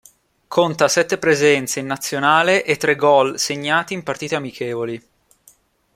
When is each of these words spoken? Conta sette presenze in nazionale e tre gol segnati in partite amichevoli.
Conta 0.47 0.87
sette 0.87 1.19
presenze 1.19 1.79
in 1.79 1.85
nazionale 1.85 2.65
e 2.65 2.75
tre 2.75 2.95
gol 2.95 3.37
segnati 3.37 3.93
in 3.93 4.01
partite 4.01 4.33
amichevoli. 4.33 4.99